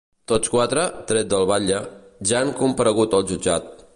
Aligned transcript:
Tots 0.29 0.51
quatre, 0.53 0.85
tret 1.11 1.29
del 1.33 1.45
batlle, 1.51 1.83
ja 2.31 2.41
han 2.41 2.53
comparegut 2.65 3.17
al 3.19 3.29
jutjat. 3.33 3.73